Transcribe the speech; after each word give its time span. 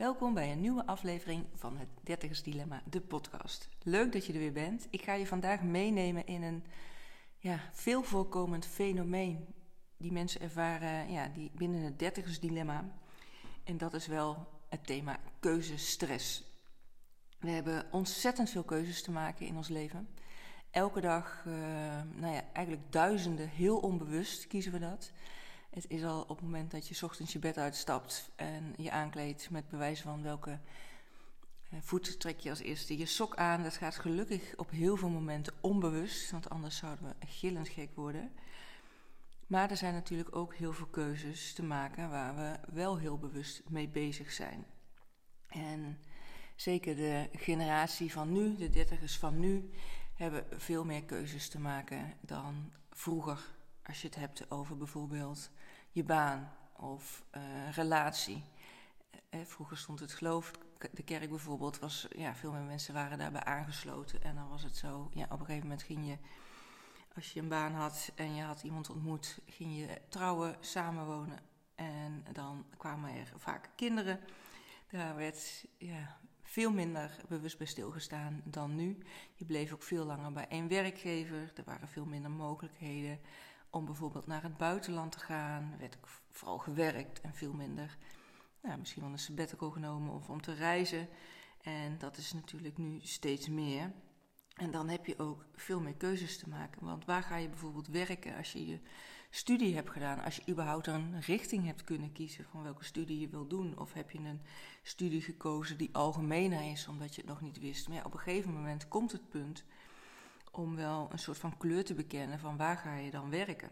Welkom 0.00 0.34
bij 0.34 0.52
een 0.52 0.60
nieuwe 0.60 0.86
aflevering 0.86 1.46
van 1.54 1.76
het 1.76 1.88
Dertigers 2.02 2.42
Dilemma, 2.42 2.82
de 2.90 3.00
podcast. 3.00 3.68
Leuk 3.82 4.12
dat 4.12 4.26
je 4.26 4.32
er 4.32 4.38
weer 4.38 4.52
bent. 4.52 4.86
Ik 4.90 5.02
ga 5.02 5.14
je 5.14 5.26
vandaag 5.26 5.62
meenemen 5.62 6.26
in 6.26 6.42
een 6.42 6.64
ja, 7.38 7.60
veel 7.72 8.02
voorkomend 8.02 8.66
fenomeen 8.66 9.46
die 9.96 10.12
mensen 10.12 10.40
ervaren 10.40 11.12
ja, 11.12 11.28
die 11.28 11.50
binnen 11.54 11.80
het 11.80 11.98
Dertigers 11.98 12.40
Dilemma. 12.40 12.84
En 13.64 13.78
dat 13.78 13.94
is 13.94 14.06
wel 14.06 14.48
het 14.68 14.86
thema 14.86 15.18
keuzestress. 15.40 16.44
We 17.38 17.50
hebben 17.50 17.86
ontzettend 17.90 18.50
veel 18.50 18.64
keuzes 18.64 19.02
te 19.02 19.10
maken 19.10 19.46
in 19.46 19.56
ons 19.56 19.68
leven. 19.68 20.08
Elke 20.70 21.00
dag, 21.00 21.44
uh, 21.46 21.54
nou 22.14 22.34
ja, 22.34 22.42
eigenlijk 22.52 22.92
duizenden, 22.92 23.48
heel 23.48 23.78
onbewust 23.78 24.46
kiezen 24.46 24.72
we 24.72 24.78
dat. 24.78 25.12
Het 25.70 25.84
is 25.88 26.04
al 26.04 26.20
op 26.20 26.28
het 26.28 26.40
moment 26.40 26.70
dat 26.70 26.88
je 26.88 27.04
ochtends 27.04 27.32
je 27.32 27.38
bed 27.38 27.58
uitstapt 27.58 28.30
en 28.36 28.74
je 28.76 28.90
aankleedt 28.90 29.50
met 29.50 29.68
bewijs 29.68 30.00
van 30.00 30.22
welke 30.22 30.58
eh, 31.70 31.78
voet 31.82 32.20
trek 32.20 32.38
je 32.38 32.50
als 32.50 32.60
eerste 32.60 32.98
je 32.98 33.06
sok 33.06 33.36
aan. 33.36 33.62
Dat 33.62 33.76
gaat 33.76 33.96
gelukkig 33.96 34.56
op 34.56 34.70
heel 34.70 34.96
veel 34.96 35.08
momenten 35.08 35.52
onbewust, 35.60 36.30
want 36.30 36.50
anders 36.50 36.76
zouden 36.76 37.04
we 37.04 37.26
gillend 37.26 37.68
gek 37.68 37.90
worden. 37.94 38.32
Maar 39.46 39.70
er 39.70 39.76
zijn 39.76 39.94
natuurlijk 39.94 40.36
ook 40.36 40.54
heel 40.54 40.72
veel 40.72 40.86
keuzes 40.86 41.52
te 41.52 41.62
maken 41.62 42.10
waar 42.10 42.36
we 42.36 42.72
wel 42.72 42.98
heel 42.98 43.18
bewust 43.18 43.62
mee 43.68 43.88
bezig 43.88 44.32
zijn. 44.32 44.66
En 45.48 45.98
zeker 46.56 46.96
de 46.96 47.28
generatie 47.32 48.12
van 48.12 48.32
nu, 48.32 48.56
de 48.56 48.68
dertigers 48.68 49.18
van 49.18 49.38
nu, 49.40 49.70
hebben 50.14 50.46
veel 50.50 50.84
meer 50.84 51.04
keuzes 51.04 51.48
te 51.48 51.60
maken 51.60 52.14
dan 52.20 52.72
vroeger. 52.90 53.58
Als 53.90 54.00
je 54.00 54.06
het 54.06 54.16
hebt 54.16 54.50
over 54.50 54.76
bijvoorbeeld 54.76 55.50
je 55.90 56.04
baan 56.04 56.52
of 56.76 57.24
uh, 57.36 57.42
relatie. 57.72 58.44
Eh, 59.28 59.40
vroeger 59.44 59.76
stond 59.76 60.00
het 60.00 60.12
geloof, 60.12 60.50
de 60.92 61.02
kerk 61.02 61.28
bijvoorbeeld, 61.28 61.78
was, 61.78 62.06
ja, 62.16 62.34
veel 62.34 62.52
meer 62.52 62.62
mensen 62.62 62.94
waren 62.94 63.18
daarbij 63.18 63.44
aangesloten. 63.44 64.22
En 64.22 64.34
dan 64.34 64.48
was 64.48 64.62
het 64.62 64.76
zo, 64.76 65.10
ja, 65.14 65.24
op 65.24 65.40
een 65.40 65.46
gegeven 65.46 65.62
moment 65.62 65.82
ging 65.82 66.06
je, 66.06 66.18
als 67.14 67.32
je 67.32 67.40
een 67.40 67.48
baan 67.48 67.72
had 67.72 68.12
en 68.14 68.34
je 68.34 68.42
had 68.42 68.62
iemand 68.62 68.90
ontmoet, 68.90 69.38
ging 69.46 69.76
je 69.76 70.00
trouwen, 70.08 70.56
samenwonen. 70.60 71.38
En 71.74 72.24
dan 72.32 72.66
kwamen 72.76 73.14
er 73.14 73.32
vaak 73.36 73.70
kinderen. 73.74 74.20
Daar 74.90 75.16
werd 75.16 75.66
ja, 75.78 76.18
veel 76.42 76.72
minder 76.72 77.16
bewust 77.28 77.58
bij 77.58 77.66
stilgestaan 77.66 78.42
dan 78.44 78.74
nu. 78.74 78.98
Je 79.34 79.44
bleef 79.44 79.72
ook 79.72 79.82
veel 79.82 80.04
langer 80.04 80.32
bij 80.32 80.48
één 80.48 80.68
werkgever. 80.68 81.52
Er 81.54 81.64
waren 81.64 81.88
veel 81.88 82.04
minder 82.04 82.30
mogelijkheden 82.30 83.20
om 83.70 83.84
bijvoorbeeld 83.84 84.26
naar 84.26 84.42
het 84.42 84.56
buitenland 84.56 85.12
te 85.12 85.18
gaan. 85.18 85.74
werd 85.78 85.94
ik 85.94 86.06
vooral 86.28 86.58
gewerkt 86.58 87.20
en 87.20 87.34
veel 87.34 87.52
minder, 87.52 87.96
nou, 88.62 88.78
misschien 88.78 89.02
wel 89.02 89.12
een 89.12 89.18
sabbatical 89.18 89.70
genomen 89.70 90.14
of 90.14 90.28
om 90.28 90.40
te 90.40 90.52
reizen. 90.52 91.08
En 91.60 91.98
dat 91.98 92.16
is 92.16 92.32
natuurlijk 92.32 92.78
nu 92.78 93.00
steeds 93.00 93.48
meer. 93.48 93.92
En 94.56 94.70
dan 94.70 94.88
heb 94.88 95.06
je 95.06 95.18
ook 95.18 95.44
veel 95.54 95.80
meer 95.80 95.94
keuzes 95.94 96.38
te 96.38 96.48
maken. 96.48 96.84
Want 96.84 97.04
waar 97.04 97.22
ga 97.22 97.36
je 97.36 97.48
bijvoorbeeld 97.48 97.88
werken 97.88 98.36
als 98.36 98.52
je 98.52 98.66
je 98.66 98.80
studie 99.30 99.74
hebt 99.74 99.90
gedaan? 99.90 100.20
Als 100.20 100.36
je 100.36 100.52
überhaupt 100.52 100.86
een 100.86 101.20
richting 101.20 101.66
hebt 101.66 101.84
kunnen 101.84 102.12
kiezen 102.12 102.44
van 102.44 102.62
welke 102.62 102.84
studie 102.84 103.20
je 103.20 103.28
wil 103.28 103.46
doen? 103.46 103.78
Of 103.78 103.92
heb 103.92 104.10
je 104.10 104.18
een 104.18 104.40
studie 104.82 105.20
gekozen 105.20 105.78
die 105.78 105.94
algemener 105.94 106.70
is 106.70 106.88
omdat 106.88 107.14
je 107.14 107.20
het 107.20 107.30
nog 107.30 107.40
niet 107.40 107.58
wist? 107.58 107.88
Maar 107.88 108.04
op 108.04 108.12
een 108.12 108.18
gegeven 108.18 108.52
moment 108.52 108.88
komt 108.88 109.12
het 109.12 109.28
punt 109.28 109.64
om 110.50 110.76
wel 110.76 111.08
een 111.12 111.18
soort 111.18 111.38
van 111.38 111.56
kleur 111.56 111.84
te 111.84 111.94
bekennen 111.94 112.38
van 112.38 112.56
waar 112.56 112.76
ga 112.76 112.96
je 112.96 113.10
dan 113.10 113.30
werken. 113.30 113.70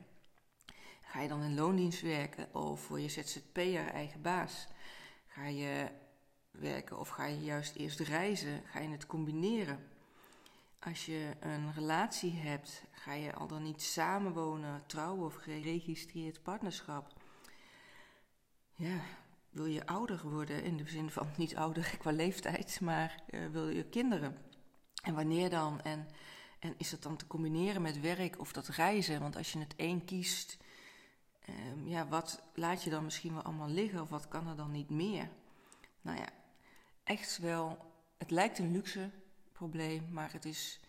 Ga 1.01 1.21
je 1.21 1.29
dan 1.29 1.43
in 1.43 1.55
loondienst 1.55 2.01
werken 2.01 2.55
of 2.55 2.81
voor 2.81 3.01
je 3.01 3.09
ZZP'er 3.09 3.87
eigen 3.87 4.23
baas? 4.23 4.67
Ga 5.27 5.47
je 5.47 5.91
werken 6.51 6.99
of 6.99 7.09
ga 7.09 7.25
je 7.25 7.41
juist 7.41 7.75
eerst 7.75 8.01
reizen? 8.01 8.63
Ga 8.65 8.81
je 8.81 8.89
het 8.89 9.07
combineren? 9.07 9.87
Als 10.79 11.07
je 11.07 11.37
een 11.41 11.73
relatie 11.73 12.33
hebt, 12.33 12.83
ga 12.91 13.13
je 13.13 13.35
al 13.35 13.47
dan 13.47 13.63
niet 13.63 13.83
samenwonen, 13.83 14.83
trouwen 14.87 15.25
of 15.25 15.35
geregistreerd 15.35 16.43
partnerschap? 16.43 17.13
Ja, 18.75 19.01
wil 19.51 19.67
je 19.67 19.87
ouder 19.87 20.29
worden 20.29 20.63
in 20.63 20.77
de 20.77 20.89
zin 20.89 21.11
van 21.11 21.27
niet 21.37 21.57
ouder 21.57 21.95
qua 21.99 22.11
leeftijd, 22.11 22.81
maar 22.81 23.23
uh, 23.31 23.47
wil 23.47 23.69
je 23.69 23.85
kinderen? 23.85 24.37
En 25.03 25.15
wanneer 25.15 25.51
dan? 25.51 25.81
En 25.81 26.09
en 26.59 26.75
is 26.77 26.91
dat 26.91 27.03
dan 27.03 27.17
te 27.17 27.27
combineren 27.27 27.83
met 27.83 28.01
werk 28.01 28.41
of 28.41 28.53
dat 28.53 28.69
reizen? 28.69 29.21
Want 29.21 29.37
als 29.37 29.53
je 29.53 29.59
het 29.59 29.77
één 29.77 30.05
kiest, 30.05 30.57
um, 31.49 31.89
ja, 31.89 32.09
wat 32.09 32.43
laat 32.55 32.83
je 32.83 32.91
dan 32.91 33.05
misschien 33.05 33.35
wel 33.35 33.43
allemaal 33.43 33.69
liggen 33.69 34.01
of 34.01 34.09
wat 34.09 34.29
kan 34.29 34.47
er 34.47 34.57
dan 34.57 34.71
niet 34.71 34.91
meer? 34.91 35.29
Nou 36.01 36.19
ja, 36.19 36.29
echt 37.05 37.39
wel, 37.39 37.93
het 38.17 38.31
lijkt 38.31 38.59
een 38.59 38.73
luxe 38.73 39.11
probleem, 39.53 40.07
maar 40.11 40.33
het 40.33 40.45
is 40.45 40.81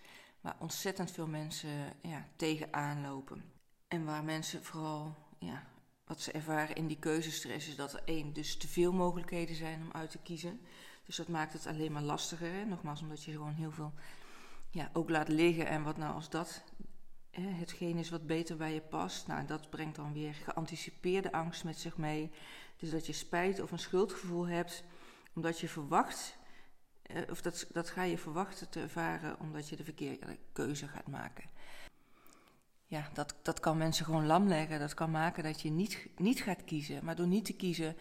waar 0.41 0.55
ontzettend 0.59 1.11
veel 1.11 1.27
mensen 1.27 1.93
ja, 2.01 2.27
tegenaan 2.35 3.01
lopen. 3.01 3.43
En 3.87 4.05
waar 4.05 4.23
mensen 4.23 4.63
vooral, 4.63 5.15
ja, 5.39 5.67
wat 6.05 6.21
ze 6.21 6.31
ervaren 6.31 6.75
in 6.75 6.87
die 6.87 6.99
keuzestress 6.99 7.67
is 7.67 7.75
dat 7.75 7.93
er 7.93 8.01
één, 8.05 8.33
dus 8.33 8.57
te 8.57 8.67
veel 8.67 8.93
mogelijkheden 8.93 9.55
zijn 9.55 9.81
om 9.81 9.91
uit 9.91 10.09
te 10.09 10.17
kiezen. 10.17 10.59
Dus 11.05 11.15
dat 11.15 11.27
maakt 11.27 11.53
het 11.53 11.67
alleen 11.67 11.91
maar 11.91 12.01
lastiger. 12.01 12.51
Hè? 12.51 12.65
Nogmaals, 12.65 13.01
omdat 13.01 13.23
je 13.23 13.31
gewoon 13.31 13.53
heel 13.53 13.71
veel 13.71 13.93
ja, 14.69 14.89
ook 14.93 15.09
laat 15.09 15.27
liggen. 15.27 15.67
En 15.67 15.83
wat 15.83 15.97
nou 15.97 16.13
als 16.13 16.29
dat 16.29 16.63
hetgeen 17.31 17.97
is 17.97 18.09
wat 18.09 18.27
beter 18.27 18.57
bij 18.57 18.73
je 18.73 18.81
past. 18.81 19.27
Nou, 19.27 19.45
dat 19.45 19.69
brengt 19.69 19.95
dan 19.95 20.13
weer 20.13 20.33
geanticipeerde 20.33 21.31
angst 21.31 21.63
met 21.63 21.77
zich 21.77 21.97
mee. 21.97 22.31
Dus 22.77 22.89
dat 22.89 23.05
je 23.05 23.13
spijt 23.13 23.59
of 23.59 23.71
een 23.71 23.79
schuldgevoel 23.79 24.47
hebt, 24.47 24.83
omdat 25.33 25.59
je 25.59 25.67
verwacht, 25.67 26.37
eh, 27.01 27.21
of 27.29 27.41
dat, 27.41 27.67
dat 27.71 27.89
ga 27.89 28.03
je 28.03 28.17
verwachten 28.17 28.69
te 28.69 28.79
ervaren 28.79 29.39
omdat 29.39 29.69
je 29.69 29.75
de 29.75 29.83
verkeerde 29.83 30.37
keuze 30.53 30.87
gaat 30.87 31.07
maken. 31.07 31.49
Ja, 32.85 33.09
dat, 33.13 33.35
dat 33.43 33.59
kan 33.59 33.77
mensen 33.77 34.05
gewoon 34.05 34.25
lam 34.25 34.47
leggen. 34.47 34.79
Dat 34.79 34.93
kan 34.93 35.11
maken 35.11 35.43
dat 35.43 35.61
je 35.61 35.69
niet, 35.69 36.07
niet 36.17 36.41
gaat 36.41 36.63
kiezen. 36.63 37.05
Maar 37.05 37.15
door 37.15 37.27
niet 37.27 37.45
te 37.45 37.53
kiezen 37.53 37.97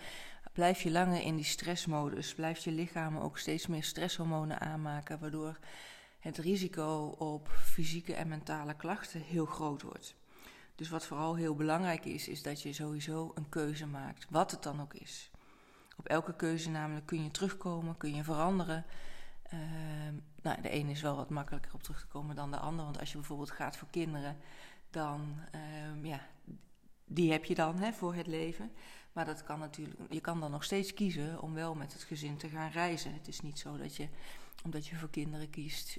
blijf 0.52 0.80
je 0.80 0.90
langer 0.90 1.22
in 1.22 1.36
die 1.36 1.44
stressmodus. 1.44 2.34
Blijft 2.34 2.64
je 2.64 2.70
lichaam 2.70 3.16
ook 3.16 3.38
steeds 3.38 3.66
meer 3.66 3.84
stresshormonen 3.84 4.60
aanmaken, 4.60 5.18
waardoor 5.18 5.58
het 6.18 6.38
risico 6.38 7.14
op 7.18 7.48
fysieke 7.48 8.14
en 8.14 8.28
mentale 8.28 8.74
klachten 8.74 9.20
heel 9.20 9.46
groot 9.46 9.82
wordt. 9.82 10.14
Dus 10.74 10.88
wat 10.88 11.06
vooral 11.06 11.34
heel 11.34 11.54
belangrijk 11.54 12.04
is, 12.04 12.28
is 12.28 12.42
dat 12.42 12.62
je 12.62 12.72
sowieso 12.72 13.32
een 13.34 13.48
keuze 13.48 13.86
maakt, 13.86 14.26
wat 14.30 14.50
het 14.50 14.62
dan 14.62 14.80
ook 14.80 14.94
is. 14.94 15.30
Op 15.96 16.06
elke 16.06 16.36
keuze 16.36 16.70
namelijk 16.70 17.06
kun 17.06 17.22
je 17.22 17.30
terugkomen, 17.30 17.96
kun 17.96 18.14
je 18.14 18.24
veranderen. 18.24 18.84
Uh, 19.54 19.60
nou, 20.42 20.60
de 20.62 20.68
ene 20.68 20.90
is 20.90 21.00
wel 21.00 21.16
wat 21.16 21.30
makkelijker 21.30 21.74
op 21.74 21.82
terug 21.82 22.00
te 22.00 22.06
komen 22.06 22.36
dan 22.36 22.50
de 22.50 22.58
andere. 22.58 22.84
Want 22.84 23.00
als 23.00 23.10
je 23.10 23.16
bijvoorbeeld 23.16 23.50
gaat 23.50 23.76
voor 23.76 23.88
kinderen, 23.90 24.36
dan 24.90 25.38
uh, 25.54 26.04
ja, 26.04 26.20
die 27.04 27.32
heb 27.32 27.44
je 27.44 27.54
dan 27.54 27.78
hè, 27.78 27.92
voor 27.92 28.14
het 28.14 28.26
leven. 28.26 28.70
Maar 29.12 29.24
dat 29.24 29.44
kan 29.44 29.58
natuurlijk, 29.58 30.00
je 30.12 30.20
kan 30.20 30.40
dan 30.40 30.50
nog 30.50 30.64
steeds 30.64 30.94
kiezen 30.94 31.42
om 31.42 31.54
wel 31.54 31.74
met 31.74 31.92
het 31.92 32.02
gezin 32.02 32.36
te 32.36 32.48
gaan 32.48 32.70
reizen. 32.70 33.14
Het 33.14 33.28
is 33.28 33.40
niet 33.40 33.58
zo 33.58 33.76
dat 33.76 33.96
je 33.96 34.08
omdat 34.64 34.86
je 34.86 34.96
voor 34.96 35.10
kinderen 35.10 35.50
kiest, 35.50 35.98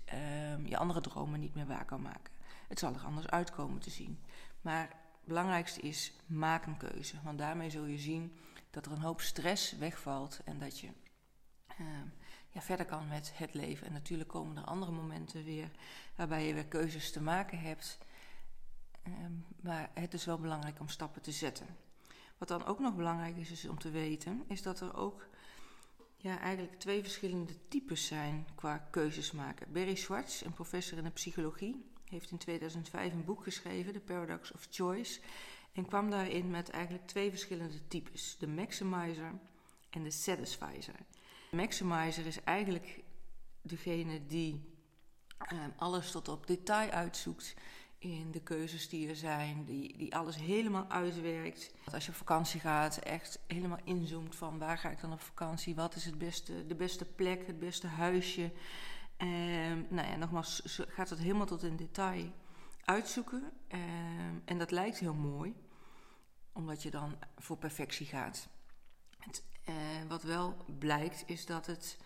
um, 0.53 0.67
je 0.67 0.77
andere 0.77 1.01
dromen 1.01 1.39
niet 1.39 1.55
meer 1.55 1.67
waar 1.67 1.85
kan 1.85 2.01
maken. 2.01 2.33
Het 2.67 2.79
zal 2.79 2.93
er 2.93 3.03
anders 3.03 3.27
uitkomen 3.27 3.79
te 3.79 3.89
zien. 3.89 4.19
Maar 4.61 4.81
het 4.81 5.25
belangrijkste 5.25 5.81
is, 5.81 6.13
maak 6.25 6.65
een 6.65 6.77
keuze. 6.77 7.15
Want 7.23 7.37
daarmee 7.37 7.69
zul 7.69 7.85
je 7.85 7.97
zien 7.97 8.39
dat 8.69 8.85
er 8.85 8.91
een 8.91 9.01
hoop 9.01 9.21
stress 9.21 9.77
wegvalt 9.77 10.39
en 10.45 10.59
dat 10.59 10.79
je 10.79 10.87
um, 11.79 12.13
ja, 12.49 12.61
verder 12.61 12.85
kan 12.85 13.07
met 13.07 13.31
het 13.37 13.53
leven. 13.53 13.87
En 13.87 13.93
natuurlijk 13.93 14.29
komen 14.29 14.57
er 14.57 14.63
andere 14.63 14.91
momenten 14.91 15.43
weer 15.43 15.71
waarbij 16.15 16.47
je 16.47 16.53
weer 16.53 16.67
keuzes 16.67 17.11
te 17.11 17.21
maken 17.21 17.59
hebt. 17.59 17.97
Um, 19.07 19.45
maar 19.61 19.89
het 19.93 20.13
is 20.13 20.25
wel 20.25 20.39
belangrijk 20.39 20.79
om 20.79 20.89
stappen 20.89 21.21
te 21.21 21.31
zetten. 21.31 21.67
Wat 22.37 22.47
dan 22.47 22.65
ook 22.65 22.79
nog 22.79 22.95
belangrijk 22.95 23.37
is, 23.37 23.51
is 23.51 23.67
om 23.67 23.79
te 23.79 23.89
weten, 23.89 24.43
is 24.47 24.61
dat 24.61 24.79
er 24.79 24.95
ook 24.95 25.27
ja, 26.21 26.39
eigenlijk 26.39 26.79
twee 26.79 27.01
verschillende 27.01 27.53
types 27.67 28.05
zijn 28.05 28.47
qua 28.55 28.77
keuzes 28.77 29.31
maken. 29.31 29.71
Barry 29.71 29.95
Schwartz, 29.95 30.41
een 30.41 30.53
professor 30.53 30.97
in 30.97 31.03
de 31.03 31.09
psychologie, 31.09 31.85
heeft 32.05 32.31
in 32.31 32.37
2005 32.37 33.13
een 33.13 33.25
boek 33.25 33.43
geschreven, 33.43 33.93
The 33.93 33.99
Paradox 33.99 34.51
of 34.51 34.67
Choice, 34.69 35.19
en 35.73 35.85
kwam 35.85 36.09
daarin 36.09 36.49
met 36.49 36.69
eigenlijk 36.69 37.07
twee 37.07 37.29
verschillende 37.29 37.87
types: 37.87 38.37
de 38.39 38.47
maximizer 38.47 39.39
en 39.89 40.03
de 40.03 40.11
satisfizer. 40.11 40.95
De 41.49 41.55
maximizer 41.55 42.25
is 42.25 42.43
eigenlijk 42.43 43.03
degene 43.61 44.25
die 44.25 44.77
eh, 45.37 45.57
alles 45.77 46.11
tot 46.11 46.27
op 46.27 46.47
detail 46.47 46.89
uitzoekt 46.89 47.55
in 47.99 48.31
de 48.31 48.39
keuzes 48.41 48.89
die 48.89 49.09
er 49.09 49.15
zijn, 49.15 49.65
die, 49.65 49.97
die 49.97 50.15
alles 50.15 50.35
helemaal 50.35 50.85
uitwerkt. 50.89 51.73
Als 51.93 52.05
je 52.05 52.11
op 52.11 52.17
vakantie 52.17 52.59
gaat, 52.59 52.97
echt 52.97 53.39
helemaal 53.47 53.79
inzoomt 53.83 54.35
van 54.35 54.57
waar 54.57 54.77
ga 54.77 54.89
ik 54.89 55.01
dan 55.01 55.11
op 55.11 55.21
vakantie, 55.21 55.75
wat 55.75 55.95
is 55.95 56.05
het 56.05 56.17
beste, 56.17 56.65
de 56.65 56.75
beste 56.75 57.05
plek, 57.05 57.47
het 57.47 57.59
beste 57.59 57.87
huisje. 57.87 58.51
Um, 59.17 59.85
nou 59.89 60.07
ja, 60.07 60.15
nogmaals, 60.15 60.61
gaat 60.65 61.09
het 61.09 61.19
helemaal 61.19 61.45
tot 61.45 61.63
in 61.63 61.75
detail 61.75 62.31
uitzoeken. 62.83 63.51
Um, 63.67 64.41
en 64.45 64.57
dat 64.57 64.71
lijkt 64.71 64.99
heel 64.99 65.13
mooi, 65.13 65.55
omdat 66.51 66.83
je 66.83 66.91
dan 66.91 67.17
voor 67.37 67.57
perfectie 67.57 68.05
gaat. 68.05 68.47
Het, 69.17 69.43
eh, 69.63 69.75
wat 70.07 70.23
wel 70.23 70.65
blijkt 70.79 71.23
is 71.25 71.45
dat 71.45 71.65
het, 71.65 71.97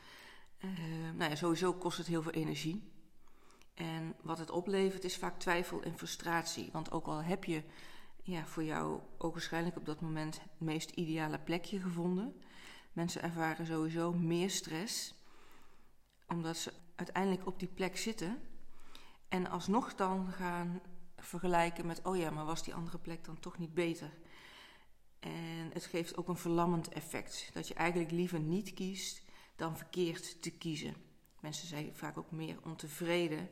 eh, 0.57 0.69
nou 1.16 1.30
ja, 1.30 1.36
sowieso 1.36 1.74
kost 1.74 1.98
het 1.98 2.07
heel 2.07 2.22
veel 2.22 2.31
energie. 2.31 2.92
En 3.74 4.16
wat 4.22 4.38
het 4.38 4.50
oplevert 4.50 5.04
is 5.04 5.18
vaak 5.18 5.40
twijfel 5.40 5.81
en 5.81 5.98
frustratie. 5.98 6.70
Want 6.72 6.92
ook 6.92 7.06
al 7.06 7.24
heb 7.24 7.44
je 7.44 7.64
ja, 8.24 8.46
voor 8.46 8.64
jou 8.64 9.02
ook 9.18 9.34
waarschijnlijk 9.34 9.78
op 9.78 9.86
dat 9.86 10.02
moment 10.02 10.42
het 10.42 10.60
meest 10.60 10.90
ideale 10.90 11.40
plekje 11.40 11.80
gevonden. 11.80 12.42
Mensen 12.94 13.22
ervaren 13.22 13.66
sowieso 13.66 14.14
meer 14.14 14.50
stress, 14.50 15.14
omdat 16.28 16.58
ze 16.58 16.74
uiteindelijk 16.96 17.48
op 17.48 17.60
die 17.60 17.68
plek 17.68 17.98
zitten. 17.98 18.42
En 19.28 19.50
alsnog 19.50 19.96
dan 19.96 20.31
gaan 20.31 20.81
vergelijken 21.18 21.86
met, 21.86 22.06
oh 22.06 22.18
ja, 22.18 22.30
maar 22.30 22.46
was 22.46 22.64
die 22.64 22.74
andere 22.74 22.98
plek 22.98 23.25
dan 23.25 23.40
toch 23.40 23.58
niet 23.58 23.74
beter? 23.74 24.12
En 25.20 25.70
het 25.74 25.86
geeft 25.86 26.18
ook 26.18 26.28
een 26.28 26.38
verlammend 26.38 26.90
effect. 26.90 27.50
Dat 27.54 27.68
je 27.68 27.74
eigenlijk 27.74 28.12
liever 28.12 28.40
niet 28.40 28.74
kiest 28.74 29.24
dan 29.56 29.78
verkeerd 29.78 30.42
te 30.42 30.52
kiezen. 30.52 30.96
Mensen 31.44 31.68
zijn 31.68 31.95
vaak 31.95 32.18
ook 32.18 32.31
meer 32.31 32.57
ontevreden, 32.63 33.50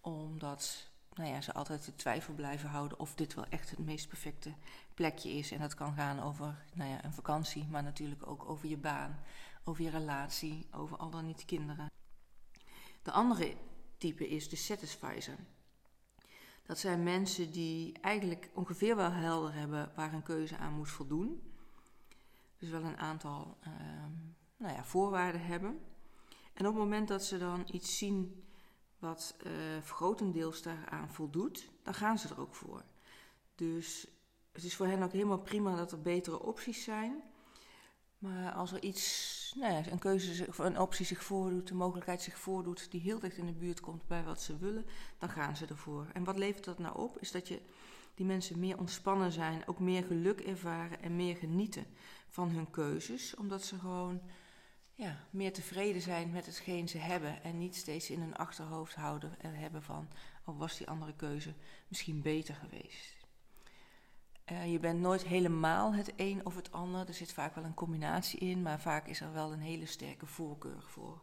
omdat 0.00 0.88
nou 1.14 1.28
ja, 1.30 1.40
ze 1.40 1.52
altijd 1.52 1.84
de 1.84 1.94
twijfel 1.94 2.34
blijven 2.34 2.68
houden 2.68 2.98
of 2.98 3.14
dit 3.14 3.34
wel 3.34 3.46
echt 3.48 3.70
het 3.70 3.78
meest 3.78 4.08
perfecte 4.08 4.52
plekje 4.94 5.30
is. 5.30 5.50
En 5.50 5.60
dat 5.60 5.74
kan 5.74 5.94
gaan 5.94 6.22
over 6.22 6.64
nou 6.74 6.90
ja, 6.90 7.04
een 7.04 7.12
vakantie, 7.12 7.66
maar 7.70 7.82
natuurlijk 7.82 8.26
ook 8.26 8.48
over 8.48 8.68
je 8.68 8.76
baan, 8.76 9.20
over 9.64 9.84
je 9.84 9.90
relatie, 9.90 10.66
over 10.70 10.96
al 10.96 11.10
dan 11.10 11.26
niet 11.26 11.44
kinderen. 11.44 11.90
De 13.02 13.10
andere 13.10 13.56
type 13.98 14.28
is 14.28 14.48
de 14.48 14.56
satisfizer. 14.56 15.36
Dat 16.62 16.78
zijn 16.78 17.02
mensen 17.02 17.50
die 17.50 18.00
eigenlijk 18.00 18.50
ongeveer 18.54 18.96
wel 18.96 19.10
helder 19.10 19.54
hebben 19.54 19.92
waar 19.94 20.12
een 20.12 20.22
keuze 20.22 20.56
aan 20.56 20.72
moet 20.72 20.90
voldoen. 20.90 21.52
Dus 22.58 22.68
wel 22.68 22.82
een 22.82 22.98
aantal 22.98 23.56
ehm, 23.60 24.12
nou 24.56 24.74
ja, 24.74 24.84
voorwaarden 24.84 25.44
hebben. 25.44 25.87
En 26.58 26.66
op 26.66 26.74
het 26.74 26.82
moment 26.82 27.08
dat 27.08 27.24
ze 27.24 27.38
dan 27.38 27.66
iets 27.72 27.98
zien 27.98 28.44
wat 28.98 29.36
uh, 29.46 29.52
grotendeels 29.84 30.62
daaraan 30.62 31.10
voldoet, 31.10 31.70
dan 31.82 31.94
gaan 31.94 32.18
ze 32.18 32.28
er 32.28 32.40
ook 32.40 32.54
voor. 32.54 32.84
Dus 33.54 34.06
het 34.52 34.64
is 34.64 34.76
voor 34.76 34.86
hen 34.86 35.02
ook 35.02 35.12
helemaal 35.12 35.38
prima 35.38 35.76
dat 35.76 35.92
er 35.92 36.00
betere 36.00 36.42
opties 36.42 36.84
zijn. 36.84 37.22
Maar 38.18 38.52
als 38.52 38.72
er 38.72 38.82
iets, 38.82 39.54
nou 39.56 39.72
ja, 39.72 39.90
een 39.90 39.98
keuze 39.98 40.46
of 40.48 40.58
een 40.58 40.78
optie 40.78 41.06
zich 41.06 41.24
voordoet, 41.24 41.70
een 41.70 41.76
mogelijkheid 41.76 42.22
zich 42.22 42.38
voordoet 42.38 42.90
die 42.90 43.00
heel 43.00 43.18
dicht 43.18 43.36
in 43.36 43.46
de 43.46 43.52
buurt 43.52 43.80
komt 43.80 44.06
bij 44.06 44.24
wat 44.24 44.42
ze 44.42 44.58
willen, 44.58 44.86
dan 45.18 45.28
gaan 45.28 45.56
ze 45.56 45.66
ervoor. 45.66 46.06
En 46.12 46.24
wat 46.24 46.38
levert 46.38 46.64
dat 46.64 46.78
nou 46.78 46.98
op? 46.98 47.18
Is 47.18 47.32
dat 47.32 47.48
je 47.48 47.60
die 48.14 48.26
mensen 48.26 48.58
meer 48.58 48.78
ontspannen 48.78 49.32
zijn, 49.32 49.66
ook 49.66 49.78
meer 49.78 50.04
geluk 50.04 50.40
ervaren 50.40 51.02
en 51.02 51.16
meer 51.16 51.36
genieten 51.36 51.86
van 52.28 52.48
hun 52.48 52.70
keuzes, 52.70 53.34
omdat 53.34 53.64
ze 53.64 53.78
gewoon 53.78 54.20
ja, 54.98 55.16
meer 55.30 55.52
tevreden 55.52 56.02
zijn 56.02 56.30
met 56.30 56.46
hetgeen 56.46 56.88
ze 56.88 56.98
hebben 56.98 57.42
en 57.42 57.58
niet 57.58 57.76
steeds 57.76 58.10
in 58.10 58.20
hun 58.20 58.36
achterhoofd 58.36 58.94
houden 58.94 59.40
en 59.40 59.54
hebben 59.54 59.82
van, 59.82 60.08
oh 60.44 60.58
was 60.58 60.76
die 60.76 60.88
andere 60.88 61.14
keuze 61.16 61.54
misschien 61.88 62.22
beter 62.22 62.54
geweest. 62.54 63.16
Uh, 64.52 64.72
je 64.72 64.78
bent 64.78 65.00
nooit 65.00 65.24
helemaal 65.24 65.94
het 65.94 66.12
een 66.16 66.46
of 66.46 66.54
het 66.54 66.72
ander. 66.72 67.08
Er 67.08 67.14
zit 67.14 67.32
vaak 67.32 67.54
wel 67.54 67.64
een 67.64 67.74
combinatie 67.74 68.38
in, 68.38 68.62
maar 68.62 68.80
vaak 68.80 69.06
is 69.06 69.20
er 69.20 69.32
wel 69.32 69.52
een 69.52 69.60
hele 69.60 69.86
sterke 69.86 70.26
voorkeur 70.26 70.82
voor. 70.86 71.22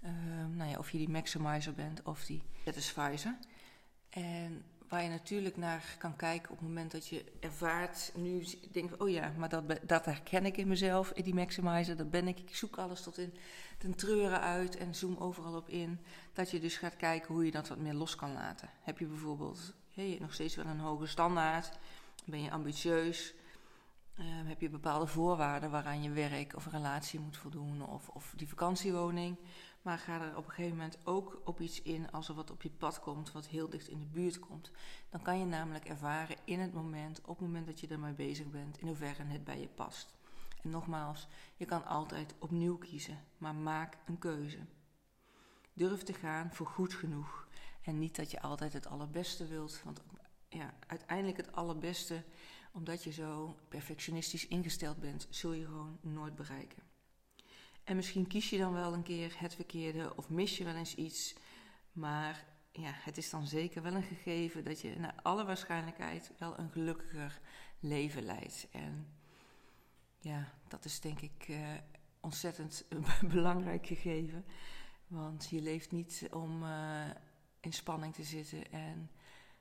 Uh, 0.00 0.10
nou 0.50 0.70
ja, 0.70 0.78
of 0.78 0.90
je 0.90 0.98
die 0.98 1.08
maximizer 1.08 1.74
bent 1.74 2.02
of 2.02 2.24
die 2.24 2.42
satisfizer. 2.64 3.38
En 4.08 4.64
waar 4.94 5.02
je 5.02 5.08
natuurlijk 5.08 5.56
naar 5.56 5.96
kan 5.98 6.16
kijken 6.16 6.50
op 6.50 6.58
het 6.58 6.66
moment 6.68 6.90
dat 6.90 7.06
je 7.06 7.24
ervaart, 7.40 8.12
nu 8.14 8.44
denk 8.72 9.02
oh 9.02 9.10
ja, 9.10 9.32
maar 9.36 9.48
dat, 9.48 9.64
dat 9.82 10.04
herken 10.04 10.46
ik 10.46 10.56
in 10.56 10.68
mezelf, 10.68 11.12
die 11.12 11.34
maximizer, 11.34 11.96
dat 11.96 12.10
ben 12.10 12.28
ik. 12.28 12.40
Ik 12.40 12.56
zoek 12.56 12.76
alles 12.76 13.02
tot 13.02 13.18
in 13.18 13.34
ten 13.78 13.94
treuren 13.94 14.40
uit 14.40 14.76
en 14.76 14.94
zoom 14.94 15.16
overal 15.16 15.56
op 15.56 15.68
in. 15.68 16.00
Dat 16.32 16.50
je 16.50 16.60
dus 16.60 16.76
gaat 16.76 16.96
kijken 16.96 17.34
hoe 17.34 17.44
je 17.44 17.50
dat 17.50 17.68
wat 17.68 17.78
meer 17.78 17.94
los 17.94 18.16
kan 18.16 18.32
laten. 18.32 18.70
Heb 18.82 18.98
je 18.98 19.06
bijvoorbeeld 19.06 19.74
hey, 19.94 20.18
nog 20.20 20.32
steeds 20.32 20.54
wel 20.54 20.66
een 20.66 20.78
hoge 20.78 21.06
standaard, 21.06 21.78
ben 22.24 22.42
je 22.42 22.50
ambitieus, 22.50 23.34
uh, 24.18 24.24
heb 24.26 24.60
je 24.60 24.68
bepaalde 24.68 25.06
voorwaarden 25.06 25.70
waaraan 25.70 26.02
je 26.02 26.10
werk 26.10 26.56
of 26.56 26.66
relatie 26.70 27.20
moet 27.20 27.36
voldoen 27.36 27.88
of, 27.88 28.08
of 28.08 28.32
die 28.36 28.48
vakantiewoning. 28.48 29.36
Maar 29.84 29.98
ga 29.98 30.20
er 30.20 30.36
op 30.36 30.44
een 30.44 30.50
gegeven 30.50 30.76
moment 30.76 30.98
ook 31.04 31.40
op 31.44 31.60
iets 31.60 31.82
in 31.82 32.10
als 32.10 32.28
er 32.28 32.34
wat 32.34 32.50
op 32.50 32.62
je 32.62 32.70
pad 32.70 33.00
komt, 33.00 33.32
wat 33.32 33.46
heel 33.46 33.68
dicht 33.68 33.88
in 33.88 33.98
de 33.98 34.06
buurt 34.06 34.38
komt. 34.38 34.70
Dan 35.10 35.22
kan 35.22 35.38
je 35.38 35.44
namelijk 35.44 35.84
ervaren 35.84 36.36
in 36.44 36.60
het 36.60 36.72
moment, 36.72 37.20
op 37.20 37.38
het 37.38 37.46
moment 37.46 37.66
dat 37.66 37.80
je 37.80 37.86
ermee 37.86 38.12
bezig 38.12 38.50
bent, 38.50 38.78
in 38.78 38.86
hoeverre 38.86 39.22
het 39.22 39.44
bij 39.44 39.60
je 39.60 39.68
past. 39.68 40.14
En 40.62 40.70
nogmaals, 40.70 41.28
je 41.56 41.64
kan 41.64 41.86
altijd 41.86 42.34
opnieuw 42.38 42.78
kiezen, 42.78 43.18
maar 43.38 43.54
maak 43.54 43.98
een 44.06 44.18
keuze. 44.18 44.58
Durf 45.72 46.02
te 46.02 46.12
gaan 46.12 46.52
voor 46.52 46.66
goed 46.66 46.94
genoeg. 46.94 47.48
En 47.82 47.98
niet 47.98 48.16
dat 48.16 48.30
je 48.30 48.40
altijd 48.40 48.72
het 48.72 48.86
allerbeste 48.86 49.46
wilt, 49.46 49.82
want 49.82 50.02
ja, 50.48 50.74
uiteindelijk 50.86 51.36
het 51.36 51.52
allerbeste, 51.52 52.24
omdat 52.72 53.04
je 53.04 53.12
zo 53.12 53.56
perfectionistisch 53.68 54.46
ingesteld 54.46 55.00
bent, 55.00 55.26
zul 55.30 55.52
je 55.52 55.64
gewoon 55.64 55.98
nooit 56.00 56.34
bereiken. 56.34 56.93
En 57.84 57.96
misschien 57.96 58.26
kies 58.26 58.50
je 58.50 58.58
dan 58.58 58.72
wel 58.72 58.92
een 58.92 59.02
keer 59.02 59.34
het 59.38 59.54
verkeerde 59.54 60.16
of 60.16 60.28
mis 60.28 60.56
je 60.56 60.64
wel 60.64 60.74
eens 60.74 60.94
iets. 60.94 61.34
Maar 61.92 62.44
ja, 62.72 62.90
het 62.92 63.16
is 63.16 63.30
dan 63.30 63.46
zeker 63.46 63.82
wel 63.82 63.94
een 63.94 64.02
gegeven 64.02 64.64
dat 64.64 64.80
je 64.80 64.96
naar 64.98 65.14
alle 65.22 65.44
waarschijnlijkheid 65.44 66.32
wel 66.38 66.58
een 66.58 66.70
gelukkiger 66.70 67.40
leven 67.80 68.22
leidt. 68.22 68.66
En 68.70 69.06
ja, 70.18 70.52
dat 70.68 70.84
is 70.84 71.00
denk 71.00 71.20
ik 71.20 71.48
uh, 71.48 71.68
ontzettend 72.20 72.84
belangrijk 73.34 73.86
gegeven. 73.86 74.44
Want 75.06 75.48
je 75.50 75.60
leeft 75.60 75.90
niet 75.90 76.28
om 76.30 76.62
uh, 76.62 77.04
in 77.60 77.72
spanning 77.72 78.14
te 78.14 78.22
zitten 78.22 78.72
en 78.72 79.10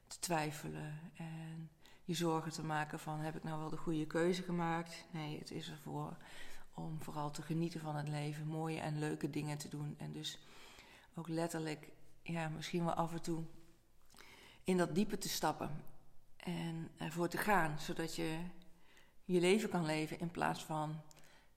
te 0.08 0.20
twijfelen 0.20 1.00
en 1.16 1.70
je 2.04 2.14
zorgen 2.14 2.52
te 2.52 2.64
maken 2.64 3.00
van 3.00 3.20
heb 3.20 3.36
ik 3.36 3.44
nou 3.44 3.60
wel 3.60 3.70
de 3.70 3.78
goede 3.78 4.08
keuze 4.08 4.44
gemaakt? 4.44 5.06
Nee, 5.12 5.40
het 5.40 5.52
is 5.52 5.70
ervoor 5.70 6.18
om 6.74 7.02
vooral 7.02 7.32
te 7.32 7.42
genieten 7.42 7.80
van 7.80 7.96
het 7.96 8.08
leven, 8.08 8.48
mooie 8.48 8.80
en 8.80 9.00
leuke 9.00 9.30
dingen 9.30 9.58
te 9.58 9.70
doen. 9.70 9.96
En 9.98 10.12
dus 10.12 10.40
ook 11.14 11.28
letterlijk, 11.28 11.92
ja, 12.22 12.50
misschien 12.50 12.86
wel 12.86 12.94
af 12.94 13.14
en 13.14 13.22
toe 13.22 13.44
in 14.64 14.78
dat 14.78 14.96
diepe 14.96 15.18
te 15.18 15.30
stappen 15.30 15.84
en 16.38 16.90
ervoor 16.98 17.28
te 17.28 17.38
gaan, 17.38 17.80
zodat 17.80 18.16
je 18.16 18.38
je 19.24 19.40
leven 19.40 19.70
kan 19.70 19.86
leven 19.86 20.20
in 20.20 20.32
plaats 20.32 20.64
van 20.64 21.02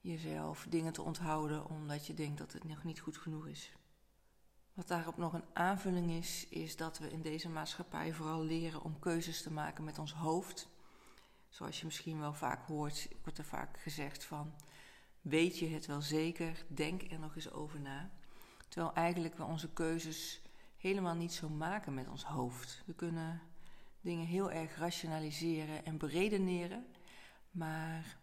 jezelf 0.01 0.65
dingen 0.69 0.93
te 0.93 1.01
onthouden 1.01 1.69
omdat 1.69 2.07
je 2.07 2.13
denkt 2.13 2.37
dat 2.37 2.53
het 2.53 2.63
nog 2.63 2.83
niet 2.83 2.99
goed 2.99 3.17
genoeg 3.17 3.47
is. 3.47 3.71
Wat 4.73 4.87
daarop 4.87 5.17
nog 5.17 5.33
een 5.33 5.45
aanvulling 5.53 6.11
is, 6.11 6.47
is 6.49 6.75
dat 6.75 6.99
we 6.99 7.11
in 7.11 7.21
deze 7.21 7.49
maatschappij 7.49 8.13
vooral 8.13 8.43
leren 8.43 8.83
om 8.83 8.99
keuzes 8.99 9.41
te 9.41 9.51
maken 9.51 9.83
met 9.83 9.99
ons 9.99 10.13
hoofd. 10.13 10.67
Zoals 11.49 11.79
je 11.79 11.85
misschien 11.85 12.19
wel 12.19 12.33
vaak 12.33 12.67
hoort, 12.67 13.07
wordt 13.23 13.37
er 13.37 13.45
vaak 13.45 13.79
gezegd 13.79 14.23
van 14.23 14.53
weet 15.21 15.59
je 15.59 15.67
het 15.67 15.85
wel 15.85 16.01
zeker, 16.01 16.65
denk 16.67 17.11
er 17.11 17.19
nog 17.19 17.35
eens 17.35 17.51
over 17.51 17.79
na. 17.79 18.11
Terwijl 18.67 18.93
eigenlijk 18.93 19.37
we 19.37 19.43
onze 19.43 19.73
keuzes 19.73 20.41
helemaal 20.77 21.15
niet 21.15 21.33
zo 21.33 21.49
maken 21.49 21.93
met 21.93 22.07
ons 22.07 22.23
hoofd. 22.23 22.83
We 22.85 22.93
kunnen 22.93 23.41
dingen 24.01 24.25
heel 24.25 24.51
erg 24.51 24.77
rationaliseren 24.77 25.85
en 25.85 25.97
beredeneren, 25.97 26.85
maar 27.51 28.17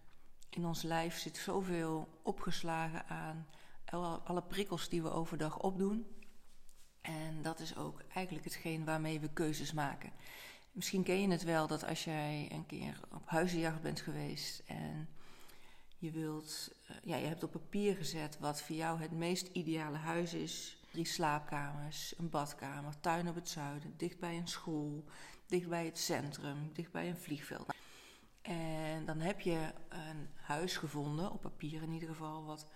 in 0.51 0.65
ons 0.67 0.83
lijf 0.83 1.19
zit 1.19 1.37
zoveel 1.37 2.21
opgeslagen 2.23 3.07
aan 3.07 3.47
alle 4.25 4.43
prikkels 4.43 4.89
die 4.89 5.03
we 5.03 5.11
overdag 5.11 5.59
opdoen. 5.59 6.07
En 7.01 7.43
dat 7.43 7.61
is 7.61 7.77
ook 7.77 8.03
eigenlijk 8.15 8.45
hetgeen 8.45 8.85
waarmee 8.85 9.21
we 9.21 9.29
keuzes 9.33 9.73
maken. 9.73 10.13
Misschien 10.73 11.03
ken 11.03 11.21
je 11.21 11.29
het 11.29 11.43
wel 11.43 11.67
dat 11.67 11.85
als 11.85 12.05
jij 12.05 12.49
een 12.53 12.67
keer 12.67 13.01
op 13.13 13.29
huizenjacht 13.29 13.83
bent 13.83 14.01
geweest 14.01 14.63
en 14.67 15.09
je 16.05 16.11
wilt, 16.11 16.71
uh, 16.91 16.97
ja, 17.03 17.17
je 17.17 17.27
hebt 17.27 17.43
op 17.43 17.51
papier 17.51 17.97
gezet 17.97 18.39
wat 18.39 18.63
voor 18.63 18.77
jou 18.77 19.01
het 19.01 19.11
meest 19.11 19.49
ideale 19.53 19.97
huis 19.97 20.35
is. 20.35 20.77
Drie 20.91 21.07
slaapkamers, 21.07 22.15
een 22.19 22.31
badkamer, 22.31 23.01
tuin 23.01 23.29
op 23.29 23.35
het 23.35 23.49
zuiden, 23.49 23.95
dicht 23.97 24.19
bij 24.19 24.37
een 24.37 24.49
school, 24.49 25.05
dicht 25.47 25.69
bij 25.69 25.85
het 25.85 25.99
centrum, 25.99 26.71
dicht 26.73 26.93
bij 26.93 27.09
een 27.09 27.17
vliegveld. 27.17 27.75
En 28.43 29.05
dan 29.05 29.21
heb 29.21 29.41
je 29.41 29.73
een 29.89 30.29
huis 30.35 30.77
gevonden, 30.77 31.33
op 31.33 31.41
papier 31.41 31.83
in 31.83 31.93
ieder 31.93 32.09
geval, 32.09 32.45
wat 32.45 32.67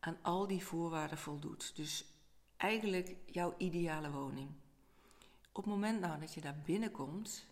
aan 0.00 0.18
al 0.22 0.46
die 0.46 0.64
voorwaarden 0.64 1.18
voldoet. 1.18 1.76
Dus 1.76 2.04
eigenlijk 2.56 3.16
jouw 3.26 3.54
ideale 3.58 4.10
woning. 4.10 4.48
Op 5.52 5.64
het 5.64 5.72
moment 5.72 6.00
nou 6.00 6.20
dat 6.20 6.34
je 6.34 6.40
daar 6.40 6.58
binnenkomt, 6.64 7.46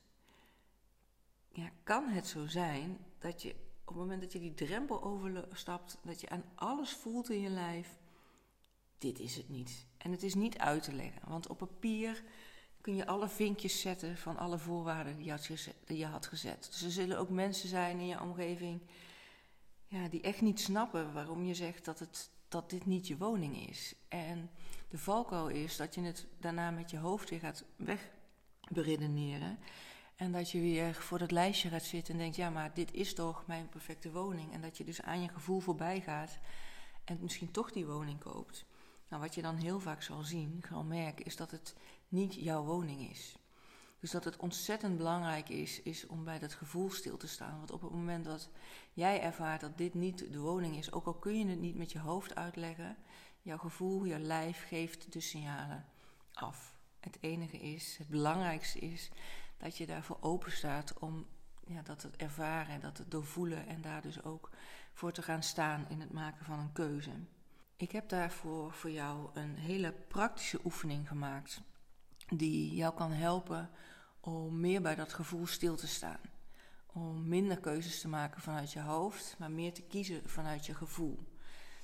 ja, 1.49 1.71
kan 1.83 2.09
het 2.09 2.26
zo 2.26 2.47
zijn 2.47 2.99
dat 3.19 3.43
je 3.43 3.55
op 3.84 3.88
het 3.88 3.96
moment 3.96 4.20
dat 4.20 4.32
je 4.32 4.40
die 4.40 4.54
drempel 4.54 5.02
overstapt, 5.02 5.98
dat 6.02 6.20
je 6.20 6.28
aan 6.28 6.44
alles 6.54 6.90
voelt 6.90 7.30
in 7.30 7.40
je 7.40 7.48
lijf, 7.48 7.98
dit 8.98 9.18
is 9.18 9.36
het 9.36 9.48
niet. 9.48 9.86
En 9.96 10.10
het 10.10 10.22
is 10.22 10.34
niet 10.34 10.58
uit 10.58 10.82
te 10.82 10.92
leggen, 10.92 11.28
want 11.28 11.46
op 11.46 11.58
papier 11.58 12.22
kun 12.80 12.94
je 12.94 13.06
alle 13.06 13.28
vinkjes 13.28 13.80
zetten 13.80 14.16
van 14.16 14.36
alle 14.36 14.58
voorwaarden 14.58 15.16
die 15.16 15.24
je 15.24 15.30
had 15.30 15.44
gezet. 15.44 15.74
Je 15.86 16.06
had 16.06 16.26
gezet. 16.26 16.68
Dus 16.70 16.82
er 16.82 16.90
zullen 16.90 17.18
ook 17.18 17.28
mensen 17.28 17.68
zijn 17.68 17.98
in 17.98 18.06
je 18.06 18.20
omgeving 18.20 18.80
ja, 19.86 20.08
die 20.08 20.20
echt 20.20 20.40
niet 20.40 20.60
snappen 20.60 21.12
waarom 21.12 21.44
je 21.44 21.54
zegt 21.54 21.84
dat, 21.84 21.98
het, 21.98 22.30
dat 22.48 22.70
dit 22.70 22.86
niet 22.86 23.06
je 23.06 23.16
woning 23.16 23.68
is. 23.68 23.94
En 24.08 24.50
de 24.88 24.98
valkuil 24.98 25.48
is 25.48 25.76
dat 25.76 25.94
je 25.94 26.00
het 26.00 26.26
daarna 26.38 26.70
met 26.70 26.90
je 26.90 26.98
hoofd 26.98 27.30
weer 27.30 27.38
gaat 27.38 27.64
wegberedeneren. 27.76 29.58
En 30.16 30.33
dat 30.33 30.50
je 30.50 30.61
weer 30.61 30.95
voor 30.95 31.19
dat 31.19 31.31
lijstje 31.31 31.69
gaat 31.69 31.83
zitten 31.83 32.14
en 32.14 32.21
denkt: 32.21 32.37
ja, 32.37 32.50
maar 32.50 32.75
dit 32.75 32.92
is 32.92 33.14
toch 33.14 33.47
mijn 33.47 33.69
perfecte 33.69 34.12
woning. 34.12 34.52
En 34.52 34.61
dat 34.61 34.76
je 34.76 34.85
dus 34.85 35.02
aan 35.02 35.23
je 35.23 35.28
gevoel 35.28 35.61
voorbij 35.61 36.00
gaat 36.00 36.38
en 37.04 37.19
misschien 37.21 37.50
toch 37.50 37.73
die 37.73 37.87
woning 37.87 38.19
koopt. 38.19 38.64
Nou, 39.09 39.23
wat 39.23 39.35
je 39.35 39.42
dan 39.42 39.57
heel 39.57 39.81
vaak 39.81 40.02
zal 40.02 40.23
zien, 40.23 40.64
zal 40.69 40.85
merken, 40.85 41.25
is 41.25 41.37
dat 41.37 41.50
het 41.50 41.76
niet 42.09 42.35
jouw 42.35 42.64
woning 42.64 43.11
is. 43.11 43.37
Dus 44.00 44.11
dat 44.11 44.25
het 44.25 44.37
ontzettend 44.37 44.97
belangrijk 44.97 45.49
is, 45.49 45.83
is 45.83 46.07
om 46.07 46.25
bij 46.25 46.38
dat 46.38 46.54
gevoel 46.54 46.90
stil 46.90 47.16
te 47.16 47.26
staan. 47.26 47.59
Want 47.59 47.71
op 47.71 47.83
het 47.83 47.90
moment 47.90 48.25
dat 48.25 48.50
jij 48.92 49.21
ervaart 49.21 49.61
dat 49.61 49.78
dit 49.78 49.95
niet 49.95 50.33
de 50.33 50.38
woning 50.38 50.76
is, 50.76 50.92
ook 50.92 51.07
al 51.07 51.14
kun 51.14 51.38
je 51.38 51.47
het 51.47 51.61
niet 51.61 51.76
met 51.76 51.92
je 51.92 51.99
hoofd 51.99 52.35
uitleggen, 52.35 52.97
jouw 53.42 53.59
gevoel, 53.59 54.07
jouw 54.07 54.19
lijf 54.19 54.66
geeft 54.66 55.12
de 55.12 55.21
signalen 55.21 55.87
af. 56.33 56.75
Het 57.00 57.19
enige 57.21 57.59
is, 57.59 57.97
het 57.99 58.09
belangrijkste 58.09 58.78
is, 58.78 59.11
dat 59.62 59.76
je 59.76 59.87
daarvoor 59.87 60.16
open 60.21 60.52
staat 60.52 60.99
om 60.99 61.26
ja, 61.66 61.83
dat 61.83 62.02
het 62.02 62.16
ervaren 62.16 62.75
en 62.75 62.81
dat 62.81 62.99
het 62.99 63.11
doorvoelen 63.11 63.66
en 63.66 63.81
daar 63.81 64.02
dus 64.02 64.23
ook 64.23 64.50
voor 64.92 65.12
te 65.12 65.23
gaan 65.23 65.42
staan 65.42 65.87
in 65.88 66.00
het 66.00 66.12
maken 66.12 66.45
van 66.45 66.59
een 66.59 66.73
keuze. 66.73 67.11
Ik 67.76 67.92
heb 67.92 68.09
daarvoor 68.09 68.73
voor 68.73 68.90
jou 68.90 69.31
een 69.35 69.54
hele 69.54 69.92
praktische 70.09 70.61
oefening 70.64 71.09
gemaakt 71.09 71.61
die 72.28 72.75
jou 72.75 72.95
kan 72.95 73.12
helpen 73.12 73.71
om 74.21 74.61
meer 74.61 74.83
bij 74.83 74.95
dat 74.95 75.12
gevoel 75.12 75.47
stil 75.47 75.76
te 75.76 75.87
staan. 75.87 76.21
Om 76.87 77.28
minder 77.28 77.61
keuzes 77.61 78.00
te 78.00 78.09
maken 78.09 78.40
vanuit 78.40 78.73
je 78.73 78.81
hoofd, 78.81 79.37
maar 79.38 79.50
meer 79.50 79.73
te 79.73 79.83
kiezen 79.83 80.28
vanuit 80.28 80.66
je 80.66 80.75
gevoel. 80.75 81.19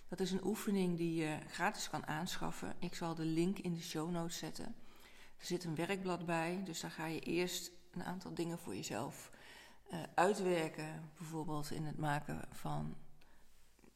Dat 0.08 0.20
is 0.20 0.30
een 0.30 0.44
oefening 0.44 0.96
die 0.96 1.14
je 1.14 1.38
gratis 1.48 1.90
kan 1.90 2.06
aanschaffen. 2.06 2.74
Ik 2.78 2.94
zal 2.94 3.14
de 3.14 3.24
link 3.24 3.58
in 3.58 3.74
de 3.74 3.82
show 3.82 4.10
notes 4.10 4.38
zetten. 4.38 4.74
Er 5.38 5.46
zit 5.46 5.64
een 5.64 5.74
werkblad 5.74 6.26
bij, 6.26 6.62
dus 6.64 6.80
daar 6.80 6.90
ga 6.90 7.06
je 7.06 7.20
eerst 7.20 7.70
een 7.90 8.04
aantal 8.04 8.34
dingen 8.34 8.58
voor 8.58 8.74
jezelf 8.74 9.30
uh, 9.92 10.02
uitwerken. 10.14 11.10
Bijvoorbeeld 11.16 11.70
in 11.70 11.84
het 11.84 11.98
maken 11.98 12.44
van 12.50 12.96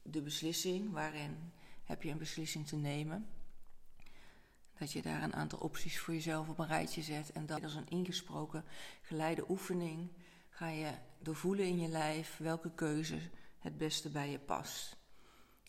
de 0.03 0.23
beslissing, 0.23 0.93
waarin 0.93 1.53
heb 1.85 2.03
je 2.03 2.11
een 2.11 2.19
beslissing 2.19 2.67
te 2.67 2.77
nemen. 2.77 3.27
Dat 4.79 4.93
je 4.93 5.03
daar 5.03 5.23
een 5.23 5.35
aantal 5.35 5.59
opties 5.59 5.99
voor 5.99 6.15
jezelf 6.15 6.49
op 6.49 6.59
een 6.59 6.67
rijtje 6.67 7.03
zet. 7.03 7.33
En 7.33 7.47
dat 7.47 7.63
als 7.63 7.75
een 7.75 7.89
ingesproken 7.89 8.65
geleide 9.03 9.51
oefening 9.51 10.11
ga 10.49 10.69
je 10.69 10.93
doorvoelen 11.19 11.67
in 11.67 11.79
je 11.79 11.89
lijf 11.89 12.37
welke 12.37 12.75
keuze 12.75 13.19
het 13.59 13.79
beste 13.79 14.11
bij 14.11 14.31
je 14.31 14.39
past. 14.39 14.97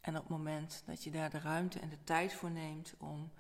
En 0.02 0.16
op 0.16 0.22
het 0.22 0.30
moment 0.30 0.84
dat 0.86 1.04
je 1.04 1.12
daar 1.12 1.30
de 1.30 1.40
ruimte 1.40 1.80
en 1.80 1.90
de 1.90 2.04
tijd 2.04 2.34
voor 2.34 2.52
neemt 2.52 2.94
om 2.98 3.32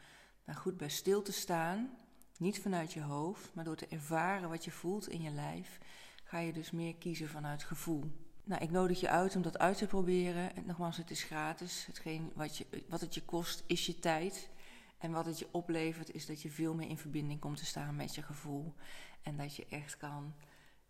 daar 0.45 0.55
goed 0.55 0.77
bij 0.77 0.89
stil 0.89 1.21
te 1.21 1.31
staan, 1.31 1.97
niet 2.43 2.61
vanuit 2.61 2.93
je 2.93 3.01
hoofd, 3.01 3.51
maar 3.53 3.63
door 3.63 3.75
te 3.75 3.87
ervaren 3.87 4.49
wat 4.49 4.63
je 4.63 4.71
voelt 4.71 5.09
in 5.09 5.21
je 5.21 5.31
lijf, 5.31 5.79
ga 6.23 6.39
je 6.39 6.53
dus 6.53 6.71
meer 6.71 6.95
kiezen 6.95 7.29
vanuit 7.29 7.63
gevoel. 7.63 8.11
Nou, 8.43 8.61
ik 8.61 8.71
nodig 8.71 8.99
je 8.99 9.09
uit 9.09 9.35
om 9.35 9.41
dat 9.41 9.59
uit 9.59 9.77
te 9.77 9.87
proberen. 9.87 10.55
En 10.55 10.65
nogmaals, 10.65 10.97
het 10.97 11.11
is 11.11 11.23
gratis. 11.23 11.85
Hetgeen 11.85 12.31
wat, 12.35 12.57
je, 12.57 12.65
wat 12.89 13.01
het 13.01 13.13
je 13.13 13.21
kost, 13.21 13.63
is 13.67 13.85
je 13.85 13.99
tijd. 13.99 14.49
En 14.97 15.11
wat 15.11 15.25
het 15.25 15.39
je 15.39 15.47
oplevert, 15.51 16.13
is 16.13 16.25
dat 16.25 16.41
je 16.41 16.51
veel 16.51 16.73
meer 16.73 16.89
in 16.89 16.97
verbinding 16.97 17.39
komt 17.39 17.57
te 17.57 17.65
staan 17.65 17.95
met 17.95 18.15
je 18.15 18.21
gevoel. 18.21 18.73
En 19.21 19.37
dat 19.37 19.55
je 19.55 19.65
echt 19.69 19.97
kan, 19.97 20.33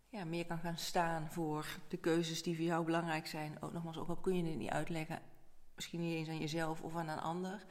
ja, 0.08 0.24
meer 0.24 0.46
kan 0.46 0.58
gaan 0.58 0.78
staan 0.78 1.30
voor 1.30 1.78
de 1.88 1.96
keuzes 1.96 2.42
die 2.42 2.56
voor 2.56 2.64
jou 2.64 2.84
belangrijk 2.84 3.26
zijn. 3.26 3.62
Ook 3.62 3.72
nogmaals, 3.72 3.98
ook 3.98 4.08
al 4.08 4.16
kun 4.16 4.36
je 4.36 4.44
het 4.44 4.58
niet 4.58 4.70
uitleggen, 4.70 5.22
misschien 5.74 6.00
niet 6.00 6.16
eens 6.16 6.28
aan 6.28 6.38
jezelf 6.38 6.82
of 6.82 6.96
aan 6.96 7.08
een 7.08 7.20
ander. 7.20 7.64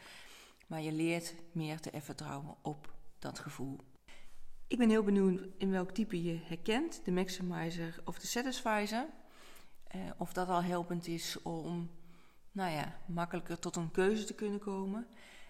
Maar 0.67 0.81
je 0.81 0.91
leert 0.91 1.35
meer 1.51 1.79
te 1.79 2.01
vertrouwen 2.01 2.55
op 2.61 2.93
dat 3.23 3.39
gevoel. 3.39 3.79
Ik 4.67 4.77
ben 4.77 4.89
heel 4.89 5.03
benieuwd 5.03 5.47
in 5.57 5.71
welk 5.71 5.91
type 5.91 6.23
je 6.23 6.39
herkent, 6.43 7.05
de 7.05 7.11
maximizer 7.11 8.01
of 8.05 8.19
de 8.19 8.27
satisfizer. 8.27 9.05
Eh, 9.83 10.01
of 10.17 10.33
dat 10.33 10.47
al 10.47 10.63
helpend 10.63 11.07
is 11.07 11.41
om 11.41 11.91
nou 12.51 12.71
ja, 12.71 12.99
makkelijker 13.07 13.59
tot 13.59 13.75
een 13.75 13.91
keuze 13.91 14.23
te 14.23 14.33
kunnen 14.33 14.59
komen. 14.59 15.07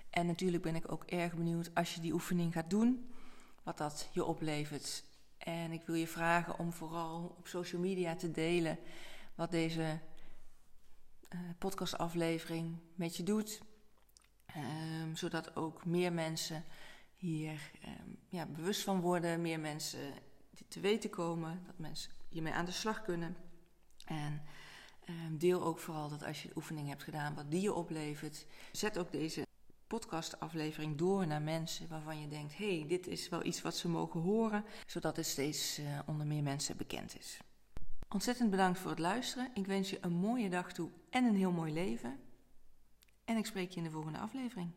En 0.10 0.26
natuurlijk 0.26 0.64
ben 0.64 0.76
ik 0.76 0.92
ook 0.92 1.04
erg 1.04 1.34
benieuwd 1.34 1.72
als 1.74 1.96
je 1.96 2.02
die 2.02 2.14
oefening 2.14 2.54
gaat 2.54 2.70
doen, 2.70 3.14
wat 3.64 3.78
dat 3.78 4.10
je 4.12 4.26
oplevert. 4.26 5.04
En 5.38 5.72
ik 5.72 5.86
wil 5.86 5.96
je 5.96 6.08
vragen 6.08 6.60
om 6.60 6.74
vooral 6.74 7.36
op 7.38 7.48
social 7.48 7.82
media 7.82 8.16
te 8.16 8.32
delen 8.32 8.80
wat 9.36 9.52
deze 9.52 10.00
uh, 11.30 11.40
podcastaflevering 11.58 12.78
met 12.96 13.18
je 13.18 13.24
doet. 13.24 13.62
Um, 14.58 15.16
zodat 15.16 15.56
ook 15.56 15.86
meer 15.86 16.14
mensen 16.14 16.64
hier 17.24 17.72
um, 17.86 18.18
ja, 18.28 18.46
bewust 18.46 18.84
van 18.84 19.00
worden, 19.00 19.42
meer 19.42 19.60
mensen 19.60 20.14
te 20.68 20.80
weten 20.80 21.10
komen, 21.10 21.64
dat 21.66 21.78
mensen 21.78 22.12
hiermee 22.30 22.54
aan 22.54 22.66
de 22.66 22.72
slag 22.72 23.02
kunnen. 23.02 23.36
En 24.06 24.42
um, 25.10 25.38
deel 25.38 25.64
ook 25.64 25.80
vooral 25.80 26.10
dat 26.10 26.24
als 26.24 26.42
je 26.42 26.48
de 26.48 26.56
oefening 26.56 26.88
hebt 26.88 27.04
gedaan, 27.04 27.36
wat 27.36 27.52
die 27.52 27.62
je 27.62 27.74
oplevert. 27.74 28.46
Zet 28.72 28.98
ook 28.98 29.12
deze 29.12 29.48
podcastaflevering 29.88 30.98
door 30.98 31.28
naar 31.28 31.42
mensen 31.42 31.88
waarvan 31.88 32.22
je 32.22 32.28
denkt: 32.28 32.58
hé, 32.58 32.78
hey, 32.78 32.88
dit 32.88 33.08
is 33.08 33.30
wel 33.30 33.46
iets 33.46 33.62
wat 33.62 33.76
ze 33.76 33.90
mogen 33.90 34.20
horen, 34.20 34.66
zodat 34.86 35.16
het 35.16 35.26
steeds 35.26 35.80
uh, 35.80 36.00
onder 36.06 36.28
meer 36.28 36.44
mensen 36.44 36.78
bekend 36.78 37.18
is. 37.18 37.40
Ontzettend 38.10 38.50
bedankt 38.50 38.80
voor 38.80 38.90
het 38.90 39.00
luisteren. 39.00 39.52
Ik 39.54 39.66
wens 39.66 39.90
je 39.90 39.98
een 40.02 40.14
mooie 40.14 40.50
dag 40.50 40.74
toe 40.74 40.90
en 41.10 41.24
een 41.24 41.36
heel 41.36 41.52
mooi 41.52 41.74
leven. 41.74 42.20
En 43.26 43.38
ik 43.38 43.46
spreek 43.46 43.72
je 43.72 43.78
in 43.78 43.84
de 43.84 43.92
volgende 43.92 44.20
aflevering. 44.20 44.72